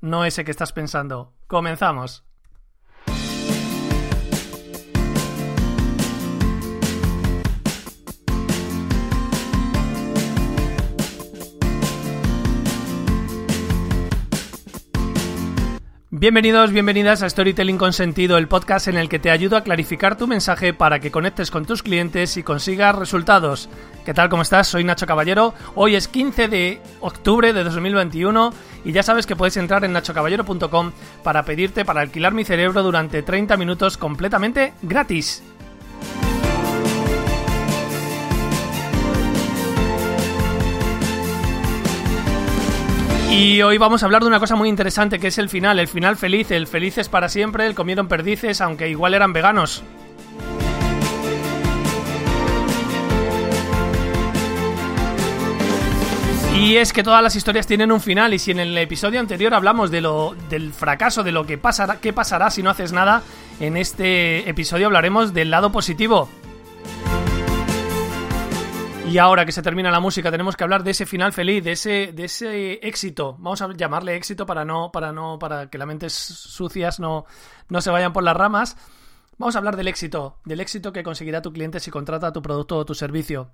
[0.00, 1.34] no ese que estás pensando.
[1.46, 2.29] Comenzamos.
[16.20, 20.18] Bienvenidos, bienvenidas a Storytelling con Sentido, el podcast en el que te ayudo a clarificar
[20.18, 23.70] tu mensaje para que conectes con tus clientes y consigas resultados.
[24.04, 24.28] ¿Qué tal?
[24.28, 24.68] ¿Cómo estás?
[24.68, 25.54] Soy Nacho Caballero.
[25.74, 28.52] Hoy es 15 de octubre de 2021
[28.84, 30.92] y ya sabes que puedes entrar en nachocaballero.com
[31.22, 35.42] para pedirte para alquilar mi cerebro durante 30 minutos completamente gratis.
[43.30, 45.86] Y hoy vamos a hablar de una cosa muy interesante que es el final, el
[45.86, 49.84] final feliz, el felices para siempre, el comieron perdices, aunque igual eran veganos.
[56.56, 59.54] Y es que todas las historias tienen un final y si en el episodio anterior
[59.54, 63.22] hablamos de lo del fracaso, de lo que pasará, qué pasará si no haces nada,
[63.60, 66.28] en este episodio hablaremos del lado positivo.
[69.10, 71.72] Y ahora que se termina la música, tenemos que hablar de ese final feliz, de
[71.72, 73.34] ese, de ese éxito.
[73.40, 77.24] Vamos a llamarle éxito para no, para no, para que las mentes sucias no,
[77.68, 78.76] no se vayan por las ramas.
[79.36, 82.76] Vamos a hablar del éxito, del éxito que conseguirá tu cliente si contrata tu producto
[82.76, 83.50] o tu servicio.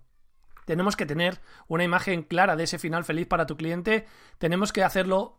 [0.66, 4.06] Tenemos que tener una imagen clara de ese final feliz para tu cliente.
[4.36, 5.38] Tenemos que hacerlo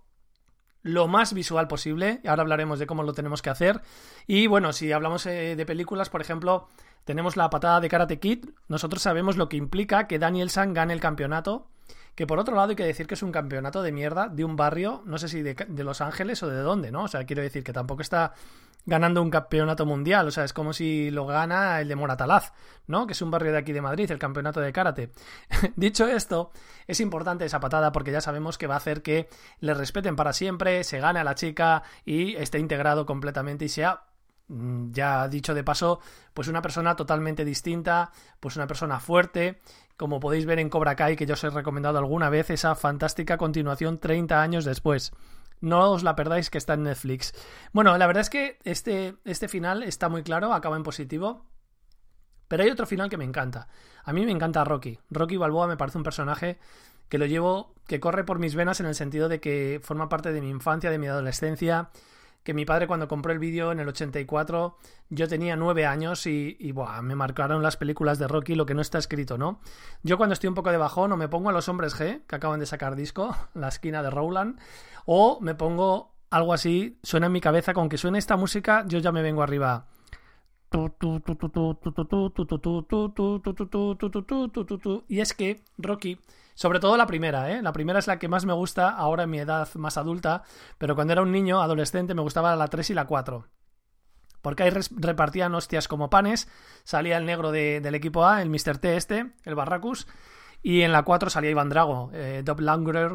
[0.88, 2.22] lo más visual posible.
[2.26, 3.82] Ahora hablaremos de cómo lo tenemos que hacer.
[4.26, 6.68] Y bueno, si hablamos eh, de películas, por ejemplo,
[7.04, 8.46] tenemos la patada de Karate Kid.
[8.68, 11.68] Nosotros sabemos lo que implica que Daniel San gane el campeonato.
[12.16, 14.56] Que por otro lado hay que decir que es un campeonato de mierda de un
[14.56, 17.04] barrio, no sé si de, Los Ángeles o de dónde, ¿no?
[17.04, 18.34] O sea, quiero decir que tampoco está
[18.88, 20.28] ganando un campeonato mundial.
[20.28, 22.54] O sea, es como si lo gana el de Moratalaz,
[22.88, 23.06] ¿no?
[23.06, 25.12] Que es un barrio de aquí de Madrid, el campeonato de karate.
[25.76, 26.52] Dicho esto,
[26.88, 30.34] es importante esa patada porque ya sabemos que va a hacer que le respeten para
[30.34, 34.08] siempre, se gane a la chica y esté integrado completamente y sea
[34.50, 36.00] Mm, ya dicho de paso,
[36.34, 39.60] pues una persona totalmente distinta, pues una persona fuerte,
[39.98, 43.38] como podéis ver en Cobra Kai, que yo os he recomendado alguna vez, esa fantástica
[43.38, 45.12] continuación 30 años después.
[45.62, 47.34] No os la perdáis que está en Netflix.
[47.74, 51.46] Bueno, la verdad es que este, este final está muy claro, acaba en positivo.
[52.48, 53.68] Pero hay otro final que me encanta.
[54.04, 55.00] A mí me encanta Rocky.
[55.10, 56.60] Rocky Balboa me parece un personaje
[57.10, 60.32] que lo llevo, que corre por mis venas en el sentido de que forma parte
[60.32, 61.90] de mi infancia, de mi adolescencia
[62.48, 64.78] que mi padre cuando compró el vídeo en el 84
[65.10, 66.58] yo tenía nueve años y,
[67.04, 69.60] me marcaron las películas de Rocky lo que no está escrito, ¿no?
[70.02, 72.36] Yo cuando estoy un poco de bajón o me pongo a los hombres G, que
[72.38, 74.62] acaban de sacar disco, la esquina de Rowland,
[75.06, 79.00] o me pongo algo así, suena en mi cabeza, con que suene esta música yo
[79.00, 79.88] ya me vengo arriba.
[85.10, 86.20] Y es que Rocky
[86.58, 87.62] sobre todo la primera, ¿eh?
[87.62, 90.42] La primera es la que más me gusta ahora en mi edad más adulta,
[90.80, 93.48] pero cuando era un niño, adolescente, me gustaba la 3 y la 4
[94.42, 96.48] porque ahí repartían hostias como panes,
[96.84, 98.78] salía el negro del equipo A, el Mr.
[98.78, 100.08] T este, el Barracus,
[100.64, 103.12] y en la 4 salía Iván Drago, eh, Langer,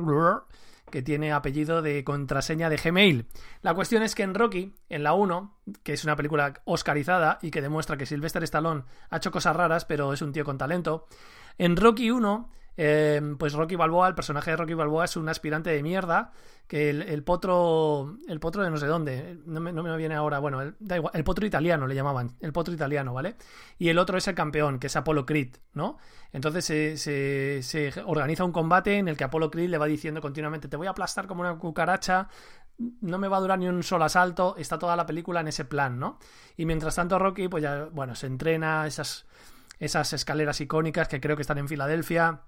[0.90, 3.28] que tiene apellido de contraseña de Gmail.
[3.62, 7.50] La cuestión es que en Rocky, en la 1, que es una película oscarizada y
[7.50, 11.06] que demuestra que Sylvester Stallone ha hecho cosas raras, pero es un tío con talento,
[11.56, 15.70] en Rocky 1 Em, pues Rocky Balboa, el personaje de Rocky Balboa es un aspirante
[15.70, 16.32] de mierda,
[16.66, 20.38] que el, potro, el potro de no sé dónde, no me, no me viene ahora,
[20.38, 23.36] bueno, el, da igual, el potro italiano le llamaban, el potro italiano, ¿vale?
[23.78, 25.98] Y el otro es el campeón, que es Apollo Creed, ¿no?
[26.32, 30.68] Entonces se, se, organiza un combate en el que Apollo Creed le va diciendo continuamente,
[30.68, 32.28] te voy a aplastar como una cucaracha,
[32.78, 35.66] no me va a durar ni un solo asalto, está toda la película en ese
[35.66, 36.18] plan, ¿no?
[36.56, 39.26] Y mientras tanto Rocky, pues ya, bueno, se entrena esas,
[39.78, 42.40] esas escaleras icónicas que creo que están en Filadelfia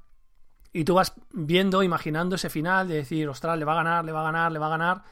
[0.75, 4.11] y tú vas viendo, imaginando ese final de decir, ostras, le va a ganar, le
[4.11, 5.03] va a ganar, le va a ganar.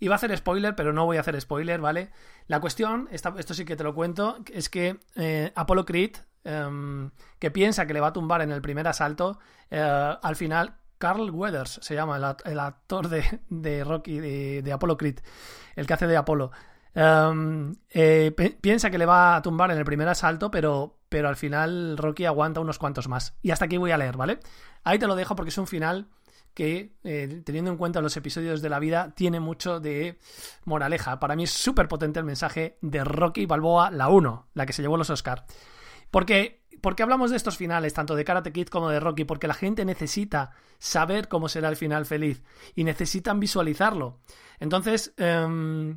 [0.00, 2.10] Y va a hacer spoiler, pero no voy a hacer spoiler, ¿vale?
[2.48, 7.52] La cuestión, esto sí que te lo cuento, es que eh, Apollo Creed, em, que
[7.52, 9.38] piensa que le va a tumbar en el primer asalto,
[9.70, 15.20] eh, al final Carl Weathers se llama el, actor de, Rocky, de, de, Apollo Creed,
[15.76, 16.50] el que hace de Apolo.
[16.94, 21.36] Em, eh, piensa que le va a tumbar en el primer asalto, pero, pero al
[21.36, 23.36] final Rocky aguanta unos cuantos más.
[23.42, 24.38] Y hasta aquí voy a leer, ¿vale?
[24.84, 26.08] Ahí te lo dejo porque es un final
[26.54, 30.20] que, eh, teniendo en cuenta los episodios de la vida, tiene mucho de
[30.64, 31.18] moraleja.
[31.18, 34.82] Para mí es súper potente el mensaje de Rocky Balboa, la 1, la que se
[34.82, 35.46] llevó los Oscar.
[36.12, 39.24] Porque ¿Por qué hablamos de estos finales, tanto de Karate Kid como de Rocky?
[39.24, 42.42] Porque la gente necesita saber cómo será el final feliz
[42.74, 44.20] y necesitan visualizarlo.
[44.60, 45.96] Entonces, em,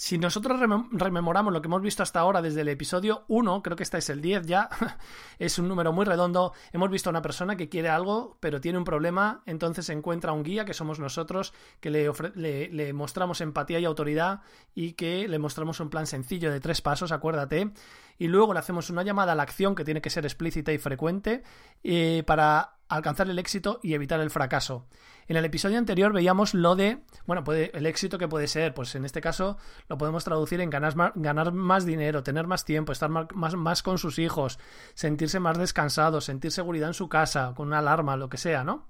[0.00, 0.58] si nosotros
[0.92, 4.08] rememoramos lo que hemos visto hasta ahora desde el episodio 1, creo que este es
[4.08, 4.70] el 10 ya,
[5.38, 8.78] es un número muy redondo, hemos visto a una persona que quiere algo pero tiene
[8.78, 14.40] un problema, entonces encuentra un guía que somos nosotros, que le, mostramos empatía y autoridad
[14.74, 17.70] y que le mostramos un plan sencillo de tres pasos, acuérdate,
[18.16, 20.78] y luego le hacemos una llamada a la acción que tiene que ser explícita y
[20.78, 21.42] frecuente
[21.84, 24.86] eh, para alcanzar el éxito y evitar el fracaso.
[25.28, 28.94] En el episodio anterior veíamos lo de, bueno, puede, el éxito que puede ser, pues
[28.96, 29.58] en este caso
[29.88, 33.82] lo podemos traducir en ganar más, ganar más dinero, tener más tiempo, estar más, más
[33.82, 34.58] con sus hijos,
[34.94, 38.88] sentirse más descansado, sentir seguridad en su casa, con una alarma, lo que sea, ¿no?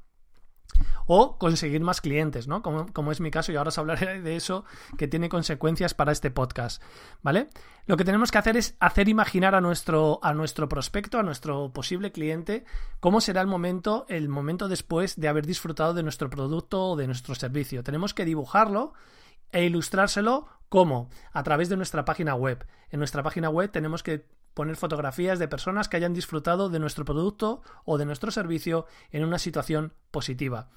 [1.07, 2.63] O conseguir más clientes, ¿no?
[2.63, 4.65] Como, es mi caso y ahora os hablaré de eso
[4.99, 6.83] que tiene consecuencias para este podcast,
[7.23, 7.49] ¿vale?
[7.87, 11.73] Lo que tenemos que hacer es hacer imaginar a nuestro, a nuestro prospecto, a nuestro
[11.73, 12.65] posible cliente,
[13.01, 17.07] cómo será el momento, el momento después de haber disfrutado de nuestro producto o de
[17.07, 17.83] nuestro servicio.
[17.83, 18.93] Tenemos que dibujarlo
[19.53, 21.11] e ilustrárselo ¿Cómo?
[21.33, 22.65] A través de nuestra página web.
[22.91, 27.05] En nuestra página web tenemos que poner fotografías de personas que hayan disfrutado de nuestro
[27.05, 30.69] producto o de nuestro servicio en una situación positiva.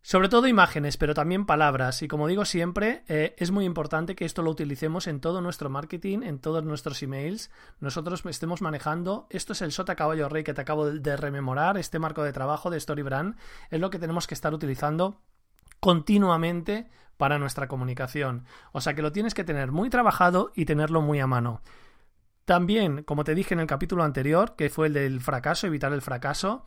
[0.00, 2.02] Sobre todo imágenes, pero también palabras.
[2.02, 5.68] Y como digo siempre, eh, es muy importante que esto lo utilicemos en todo nuestro
[5.68, 7.50] marketing, en todos nuestros emails.
[7.80, 9.26] Nosotros estemos manejando.
[9.28, 12.70] Esto es el Sota Caballo Rey que te acabo de rememorar, este marco de trabajo
[12.70, 13.36] de StoryBrand.
[13.70, 15.20] Es lo que tenemos que estar utilizando
[15.80, 16.88] continuamente
[17.18, 18.46] para nuestra comunicación.
[18.72, 21.60] O sea que lo tienes que tener muy trabajado y tenerlo muy a mano.
[22.48, 26.00] También, como te dije en el capítulo anterior, que fue el del fracaso, evitar el
[26.00, 26.64] fracaso,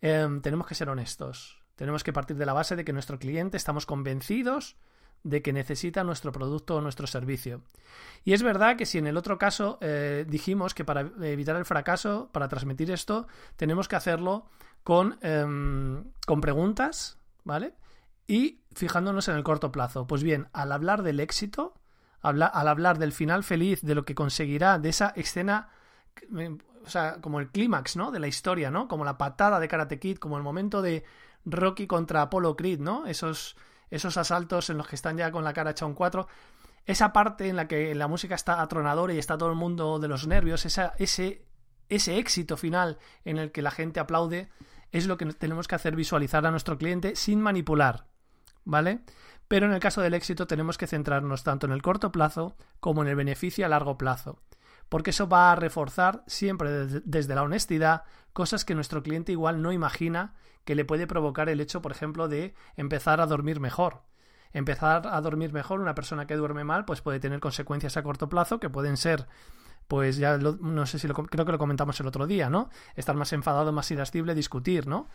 [0.00, 1.62] em, tenemos que ser honestos.
[1.76, 4.76] Tenemos que partir de la base de que nuestro cliente estamos convencidos
[5.22, 7.62] de que necesita nuestro producto o nuestro servicio.
[8.24, 11.64] Y es verdad que si en el otro caso eh, dijimos que para evitar el
[11.64, 14.46] fracaso, para transmitir esto, tenemos que hacerlo
[14.82, 17.74] con, em, con preguntas, ¿vale?
[18.26, 20.08] Y fijándonos en el corto plazo.
[20.08, 21.74] Pues bien, al hablar del éxito,
[22.24, 25.68] al hablar del final feliz, de lo que conseguirá, de esa escena,
[26.84, 28.10] o sea, como el clímax, ¿no?
[28.10, 28.88] De la historia, ¿no?
[28.88, 31.04] Como la patada de Karate Kid, como el momento de
[31.44, 33.06] Rocky contra Apollo Creed, ¿no?
[33.06, 33.56] Esos,
[33.90, 36.26] esos asaltos en los que están ya con la cara hecha un 4.
[36.86, 40.08] Esa parte en la que la música está atronadora y está todo el mundo de
[40.08, 41.44] los nervios, esa, ese,
[41.90, 44.48] ese éxito final en el que la gente aplaude,
[44.92, 48.06] es lo que tenemos que hacer visualizar a nuestro cliente sin manipular,
[48.64, 49.00] ¿vale?
[49.48, 53.02] Pero en el caso del éxito tenemos que centrarnos tanto en el corto plazo como
[53.02, 54.40] en el beneficio a largo plazo,
[54.88, 59.72] porque eso va a reforzar siempre desde la honestidad cosas que nuestro cliente igual no
[59.72, 64.02] imagina que le puede provocar el hecho, por ejemplo, de empezar a dormir mejor.
[64.52, 68.28] Empezar a dormir mejor, una persona que duerme mal, pues puede tener consecuencias a corto
[68.28, 69.26] plazo que pueden ser
[69.88, 72.70] pues ya no sé si lo, creo que lo comentamos el otro día, ¿no?
[72.94, 75.08] Estar más enfadado, más irascible, discutir, ¿no?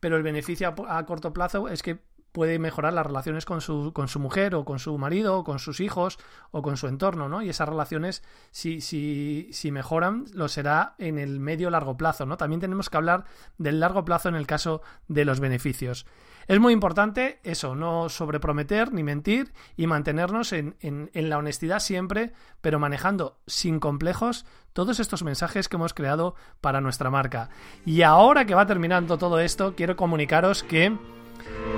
[0.00, 2.00] Pero el beneficio a corto plazo es que
[2.36, 5.58] puede mejorar las relaciones con su, con su mujer o con su marido o con
[5.58, 6.18] sus hijos
[6.50, 7.40] o con su entorno, ¿no?
[7.40, 12.36] Y esas relaciones, si, si, si mejoran, lo será en el medio largo plazo, ¿no?
[12.36, 13.24] También tenemos que hablar
[13.56, 16.04] del largo plazo en el caso de los beneficios.
[16.46, 21.80] Es muy importante eso, no sobreprometer ni mentir y mantenernos en, en, en la honestidad
[21.80, 24.44] siempre, pero manejando sin complejos
[24.76, 27.48] todos estos mensajes que hemos creado para nuestra marca.
[27.86, 30.94] Y ahora que va terminando todo esto, quiero comunicaros que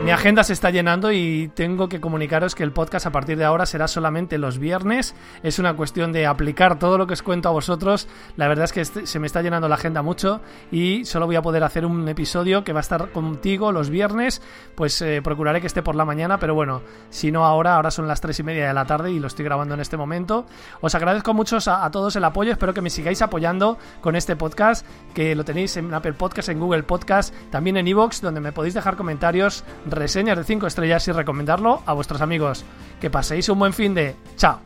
[0.05, 3.45] mi agenda se está llenando y tengo que comunicaros que el podcast a partir de
[3.45, 5.15] ahora será solamente los viernes.
[5.43, 8.07] Es una cuestión de aplicar todo lo que os cuento a vosotros.
[8.37, 10.41] La verdad es que este, se me está llenando la agenda mucho
[10.71, 14.41] y solo voy a poder hacer un episodio que va a estar contigo los viernes.
[14.77, 18.07] Pues eh, procuraré que esté por la mañana, pero bueno, si no ahora, ahora son
[18.07, 20.47] las tres y media de la tarde y lo estoy grabando en este momento.
[20.81, 22.53] Os agradezco mucho a, todos el apoyo.
[22.53, 26.59] Espero que me sigáis apoyando con este podcast, que lo tenéis en Apple Podcast, en
[26.59, 31.13] Google Podcast, también en Evox, donde me podéis dejar comentarios reseñas de 5 estrellas y
[31.13, 32.65] recomendarlo a vuestros amigos.
[32.99, 34.17] Que paséis un buen fin de...
[34.39, 34.61] ¡Chao!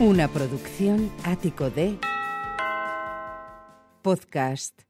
[0.00, 1.98] Una producción ático de
[4.02, 4.83] podcast.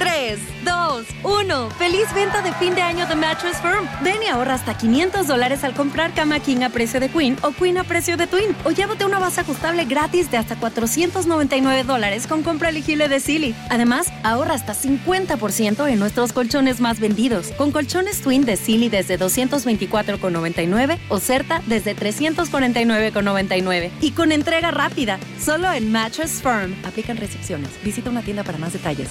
[0.00, 1.70] 3, 2, 1.
[1.72, 3.86] ¡Feliz venta de fin de año de Mattress Firm!
[4.02, 7.50] Ven y ahorra hasta 500 dólares al comprar cama King a precio de Queen o
[7.52, 8.56] Queen a precio de Twin.
[8.64, 13.54] O llévate una base ajustable gratis de hasta 499 dólares con compra elegible de Silly.
[13.68, 17.48] Además, ahorra hasta 50% en nuestros colchones más vendidos.
[17.58, 23.90] Con colchones Twin de Silly desde 224,99 o Certa desde 349,99.
[24.00, 26.74] Y con entrega rápida, solo en Mattress Firm.
[26.86, 27.68] Aplican restricciones.
[27.84, 29.10] Visita una tienda para más detalles.